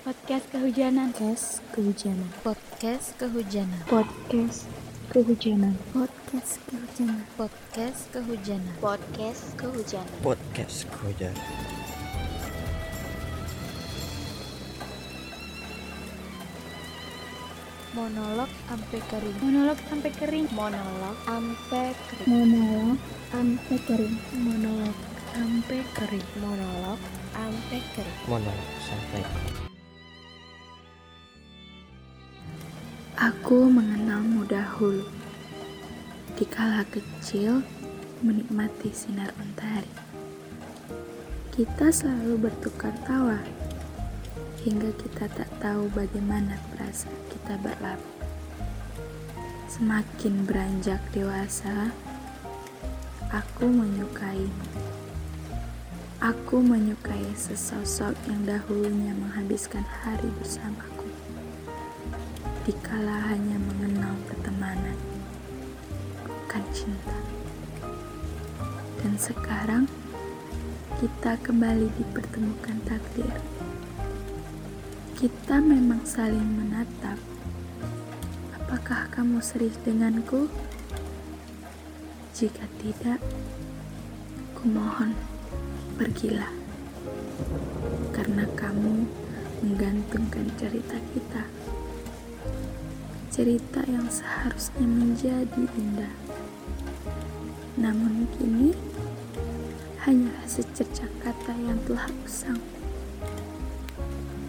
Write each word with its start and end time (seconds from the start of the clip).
Podcast 0.00 0.48
kehujanan. 0.48 1.12
Podcast 1.12 1.60
kehujanan. 1.76 2.30
Podcast 2.40 3.20
kehujanan. 3.20 3.80
Podcast 3.84 4.64
kehujanan. 5.12 5.76
Podcast 5.92 6.56
kehujanan. 6.64 7.20
Podcast 7.36 8.00
kehujanan. 8.08 8.72
Podcast 8.80 9.44
kehujanan. 9.60 10.16
Podcast 10.24 10.78
kehujanan. 10.88 11.48
Monolog 17.92 18.48
ampe 18.72 18.98
kering. 19.12 19.36
Monolog 19.44 19.78
sampai 19.84 20.12
kering. 20.16 20.48
Monolog 20.56 21.16
ampe 21.28 21.84
kering. 22.08 22.24
Monolog 22.32 22.96
ampe 23.36 23.76
kering. 23.84 24.16
Monolog 24.32 24.96
ampe 25.36 25.78
kering. 25.92 26.26
Monolog 26.40 27.00
ampe 27.36 27.78
kering. 27.92 28.16
Monolog 28.24 28.68
sampai 28.80 29.68
Aku 33.20 33.68
mengenalmu 33.68 34.48
dahulu. 34.48 35.04
Di 36.40 36.48
kala 36.48 36.88
kecil, 36.88 37.60
menikmati 38.24 38.88
sinar 38.96 39.36
mentari. 39.36 39.92
Kita 41.52 41.92
selalu 41.92 42.48
bertukar 42.48 42.96
tawa, 43.04 43.36
hingga 44.64 44.88
kita 44.96 45.28
tak 45.36 45.52
tahu 45.60 45.92
bagaimana 45.92 46.56
perasaan 46.72 47.20
kita 47.28 47.60
berlalu. 47.60 48.08
Semakin 49.68 50.48
beranjak 50.48 51.04
dewasa, 51.12 51.92
aku 53.28 53.68
menyukaimu. 53.68 54.64
Aku 56.24 56.64
menyukai 56.64 57.36
sesosok 57.36 58.16
yang 58.32 58.48
dahulunya 58.48 59.12
menghabiskan 59.12 59.84
hari 59.84 60.32
bersamaku 60.40 60.99
dikala 62.68 63.32
hanya 63.32 63.56
mengenal 63.56 64.12
pertemanan, 64.28 64.98
bukan 66.20 66.64
cinta. 66.76 67.16
Dan 69.00 69.16
sekarang 69.16 69.88
kita 71.00 71.40
kembali 71.40 71.88
dipertemukan 71.96 72.76
takdir. 72.84 73.32
Kita 75.16 75.56
memang 75.56 76.04
saling 76.04 76.44
menatap. 76.60 77.16
Apakah 78.60 79.08
kamu 79.08 79.40
serius 79.40 79.80
denganku? 79.80 80.44
Jika 82.36 82.68
tidak, 82.84 83.20
kumohon 84.52 85.16
pergilah. 85.96 86.52
Karena 88.12 88.44
kamu 88.52 89.08
menggantungkan 89.64 90.44
cerita 90.60 90.96
kita 91.16 91.44
cerita 93.30 93.78
yang 93.86 94.10
seharusnya 94.10 94.82
menjadi 94.82 95.62
indah. 95.78 96.10
Namun 97.78 98.26
kini 98.34 98.74
hanyalah 100.02 100.42
secercah 100.50 101.06
kata 101.22 101.54
yang 101.54 101.78
telah 101.86 102.10
usang. 102.26 102.58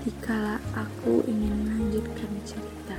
Dikala 0.02 0.58
aku 0.74 1.22
ingin 1.30 1.62
melanjutkan 1.62 2.34
cerita, 2.42 2.98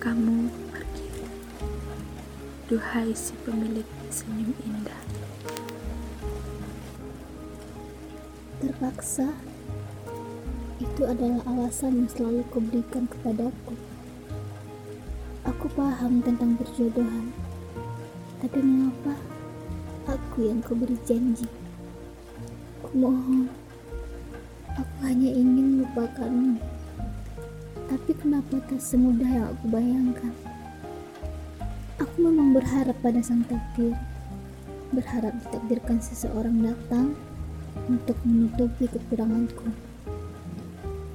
kamu 0.00 0.48
pergi. 0.72 1.08
Duhai 2.72 3.12
si 3.12 3.36
pemilik 3.44 3.84
senyum 4.08 4.56
indah. 4.64 5.02
Terpaksa, 8.64 9.28
itu 10.80 11.04
adalah 11.04 11.44
alasan 11.44 12.00
yang 12.00 12.08
selalu 12.08 12.40
kau 12.48 12.64
berikan 12.64 13.04
kepadaku. 13.04 13.76
Aku 15.44 15.68
paham 15.76 16.24
tentang 16.24 16.56
perjodohan, 16.56 17.28
tapi 18.40 18.64
mengapa 18.64 19.12
aku 20.08 20.48
yang 20.48 20.64
kau 20.64 20.72
beri 20.72 20.96
janji? 21.04 21.44
Kumohon, 22.80 23.52
aku 24.72 24.96
hanya 25.04 25.28
ingin 25.36 25.84
melupakanmu. 25.84 26.56
Tapi 27.92 28.12
kenapa 28.16 28.56
tak 28.64 28.80
semudah 28.80 29.28
yang 29.28 29.46
aku 29.52 29.64
bayangkan? 29.68 30.32
Aku 32.00 32.16
memang 32.24 32.56
berharap 32.56 32.96
pada 33.04 33.20
sang 33.20 33.44
takdir, 33.44 33.92
berharap 34.96 35.36
ditakdirkan 35.44 36.00
seseorang 36.00 36.56
datang 36.64 37.12
untuk 37.84 38.16
menutupi 38.24 38.88
kekuranganku. 38.88 39.89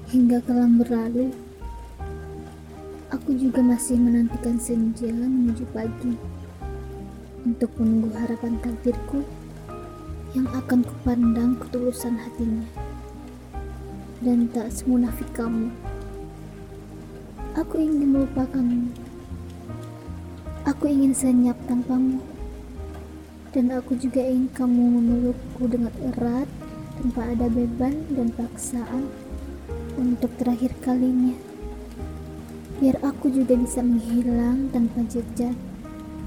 Hingga 0.05 0.37
kelam 0.45 0.77
berlalu, 0.77 1.33
aku 3.09 3.33
juga 3.33 3.65
masih 3.65 3.97
menantikan 3.97 4.53
senja 4.61 5.09
menuju 5.09 5.65
pagi 5.73 6.13
untuk 7.41 7.73
menunggu 7.81 8.13
harapan 8.13 8.53
takdirku 8.61 9.25
yang 10.37 10.45
akan 10.53 10.85
kupandang 10.85 11.57
ketulusan 11.57 12.21
hatinya 12.21 12.69
dan 14.21 14.45
tak 14.53 14.69
semunafik 14.69 15.25
kamu. 15.33 15.73
Aku 17.57 17.81
ingin 17.81 18.13
melupakanmu. 18.13 18.93
Aku 20.69 20.85
ingin 20.85 21.17
senyap 21.17 21.57
tanpamu. 21.65 22.21
Dan 23.57 23.73
aku 23.73 23.97
juga 23.97 24.21
ingin 24.21 24.53
kamu 24.53 25.01
memelukku 25.01 25.65
dengan 25.65 25.89
erat 26.13 26.45
tanpa 27.01 27.25
ada 27.25 27.49
beban 27.49 28.05
dan 28.13 28.29
paksaan 28.37 29.24
untuk 29.95 30.31
terakhir 30.35 30.75
kalinya. 30.83 31.35
Biar 32.75 32.99
aku 32.99 33.31
juga 33.31 33.55
bisa 33.55 33.79
menghilang 33.79 34.67
tanpa 34.75 34.99
jejak 35.07 35.55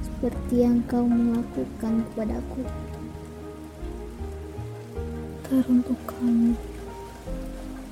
seperti 0.01 0.65
yang 0.65 0.81
kau 0.89 1.05
melakukan 1.05 2.03
kepadaku. 2.11 2.65
Teruntuk 5.45 6.01
kamu, 6.09 6.57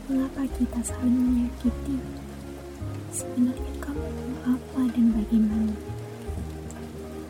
mengapa 0.09 0.43
kita 0.57 0.81
saling 0.81 1.21
menyakiti? 1.21 1.97
Sebenarnya 3.13 3.73
kamu 3.85 4.09
apa 4.49 4.81
dan 4.97 5.07
bagaimana? 5.13 5.77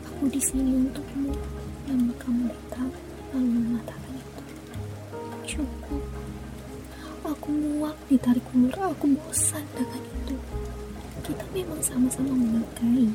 Aku 0.07 0.31
di 0.31 0.39
sini 0.39 0.87
untukmu, 0.87 1.35
namun 1.91 2.11
kamu 2.15 2.41
datang 2.47 2.89
lalu 3.35 3.59
mengatakan 3.67 4.15
itu. 4.15 4.43
Cukup. 5.43 6.06
Muak 7.47 7.95
ditarik 8.11 8.43
ulur, 8.51 8.75
aku 8.91 9.15
bosan 9.15 9.63
dengan 9.71 10.03
itu. 10.03 10.35
Kita 11.23 11.47
memang 11.55 11.79
sama-sama 11.79 12.35
menyukai. 12.35 13.07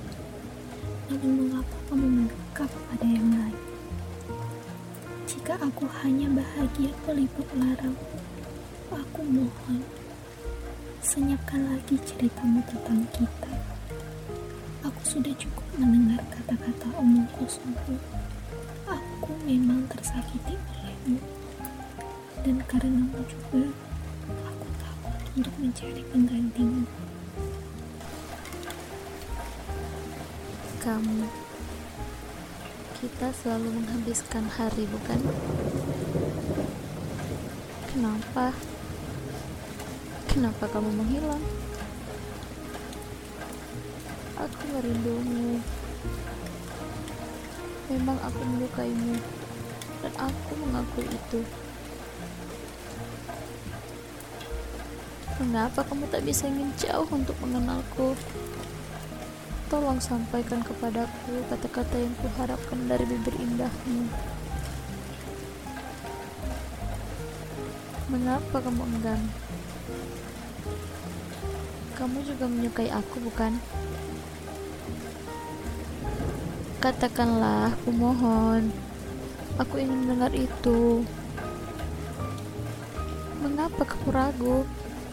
Namun 1.13 1.31
mengapa 1.37 1.77
kamu 1.93 2.09
mendekat 2.09 2.73
pada 2.89 3.05
yang 3.05 3.29
lain? 3.29 3.61
Jika 5.29 5.61
aku 5.61 5.85
hanya 6.01 6.33
bahagia 6.33 6.89
peliput 7.05 7.45
larang, 7.61 7.93
aku 8.89 9.21
mohon 9.21 9.85
senyapkan 11.05 11.69
lagi 11.69 12.01
ceritamu 12.01 12.65
tentang 12.65 13.05
kita. 13.13 13.53
Aku 14.81 15.01
sudah 15.05 15.37
cukup 15.37 15.67
mendengar 15.77 16.25
kata-kata 16.33 16.89
omong 16.97 17.29
kosongmu. 17.37 18.01
Aku 18.89 19.37
memang 19.45 19.85
tersakiti 19.93 20.57
olehmu. 20.57 21.21
Dan 22.41 22.65
karenamu 22.65 23.21
juga, 23.29 23.69
untuk 25.33 25.55
mencari 25.57 26.05
penggantimu. 26.13 26.85
Kamu. 30.85 31.25
Kita 33.01 33.33
selalu 33.33 33.69
menghabiskan 33.81 34.45
hari, 34.45 34.85
bukan? 34.93 35.21
Kenapa? 37.89 38.53
Kenapa 40.29 40.65
kamu 40.69 40.91
menghilang? 41.01 41.45
Aku 44.37 44.63
merindumu. 44.77 45.65
Memang 47.89 48.19
aku 48.21 48.41
menyukaimu, 48.45 49.17
dan 50.05 50.13
aku 50.21 50.53
mengakui 50.61 51.09
itu. 51.09 51.41
Mengapa 55.41 55.81
kamu 55.89 56.05
tak 56.13 56.29
bisa 56.29 56.45
ingin 56.45 56.69
jauh 56.77 57.09
untuk 57.09 57.33
mengenalku? 57.41 58.13
Tolong 59.73 59.97
sampaikan 59.97 60.61
kepadaku 60.61 61.41
kata-kata 61.49 61.97
yang 61.97 62.13
kuharapkan 62.21 62.77
dari 62.85 63.09
bibir 63.09 63.33
indahmu. 63.41 64.13
Mengapa 68.13 68.61
kamu 68.61 68.85
enggan? 68.85 69.23
Kamu 71.97 72.19
juga 72.29 72.45
menyukai 72.45 72.93
aku, 72.93 73.25
bukan? 73.25 73.57
Katakanlah, 76.85 77.73
aku 77.73 77.89
mohon. 77.89 78.69
Aku 79.57 79.81
ingin 79.81 80.05
mendengar 80.05 80.37
itu. 80.37 81.09
Mengapa 83.41 83.89
kamu 83.89 84.09
ragu? 84.13 84.69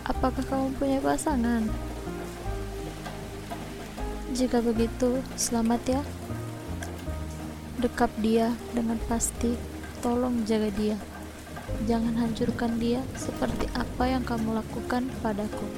Apakah 0.09 0.41
kamu 0.41 0.73
punya 0.81 0.97
pasangan? 0.97 1.69
Jika 4.33 4.57
begitu, 4.57 5.21
selamat 5.37 5.81
ya. 5.85 6.01
Dekap 7.77 8.09
dia 8.17 8.57
dengan 8.73 8.97
pasti. 9.05 9.53
Tolong 10.01 10.49
jaga 10.49 10.73
dia. 10.73 10.97
Jangan 11.85 12.17
hancurkan 12.17 12.81
dia 12.81 13.05
seperti 13.13 13.69
apa 13.77 14.09
yang 14.09 14.25
kamu 14.25 14.57
lakukan 14.57 15.13
padaku. 15.21 15.69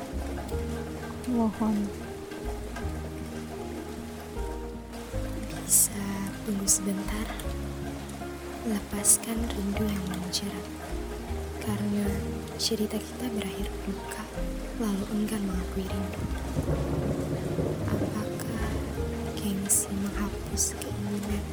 Mohon. 1.27 1.91
Bisa 5.67 6.07
tunggu 6.47 6.67
sebentar? 6.71 7.27
Lepaskan 8.63 9.43
rindu 9.51 9.83
yang 9.91 10.05
menjerat. 10.07 10.65
Karena 11.61 12.09
cerita 12.57 12.97
kita 12.97 13.29
berakhir 13.37 13.69
duka, 13.85 14.25
lalu 14.81 15.05
enggan 15.13 15.45
mengakui 15.45 15.85
rindu. 15.85 16.23
Apakah 17.85 18.69
gengsi 19.37 19.93
menghapus 19.93 20.73
keinginan? 20.81 21.45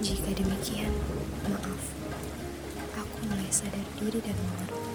Jika 0.00 0.32
demikian, 0.32 0.94
maaf. 1.52 1.82
Aku 2.96 3.16
mulai 3.28 3.52
sadar 3.52 3.84
diri 4.00 4.24
dan 4.24 4.38
mengerti. 4.40 4.88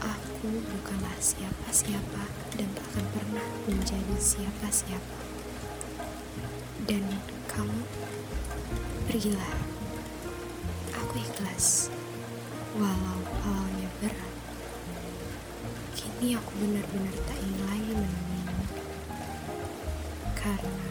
Aku 0.00 0.48
bukanlah 0.48 1.18
siapa-siapa 1.20 2.24
dan 2.56 2.68
tak 2.72 2.86
akan 2.88 3.06
pernah 3.12 3.48
menjadi 3.68 4.16
siapa-siapa. 4.16 5.18
Dan 6.88 7.04
kamu, 7.52 7.82
pergilah. 9.12 9.54
Aku 11.04 11.14
ikhlas, 11.20 11.90
walau 12.78 13.18
awalnya 13.42 13.90
berat. 13.98 14.32
Kini 15.98 16.38
aku 16.38 16.50
benar-benar 16.62 17.14
tak 17.26 17.38
ingin 17.42 17.66
lagi 17.66 17.90
menemuimu. 17.90 18.66
Karena 20.38 20.86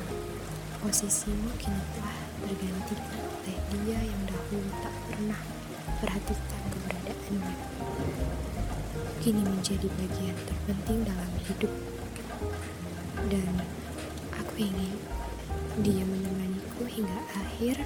posisimu 0.83 1.47
kini 1.55 1.79
telah 1.95 2.19
bergantikan 2.43 3.23
oleh 3.23 3.57
dia 3.71 3.99
yang 4.03 4.21
dahulu 4.27 4.67
tak 4.83 4.95
pernah 5.07 5.41
perhatikan 6.03 6.61
keberadaannya. 6.75 7.55
Kini 9.23 9.41
menjadi 9.47 9.87
bagian 9.87 10.37
terpenting 10.43 11.07
dalam 11.07 11.31
hidup. 11.47 11.71
Dan 13.31 13.63
aku 14.35 14.53
ingin 14.59 14.91
dia 15.87 16.03
menemaniku 16.03 16.83
hingga 16.83 17.19
akhir, 17.31 17.79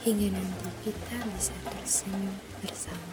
hingga 0.00 0.32
nanti 0.32 0.68
kita 0.80 1.16
bisa 1.36 1.52
tersenyum 1.60 2.32
bersama. 2.64 3.12